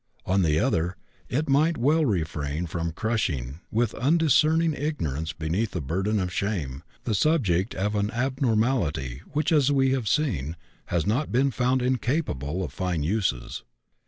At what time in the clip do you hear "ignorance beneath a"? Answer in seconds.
4.73-5.79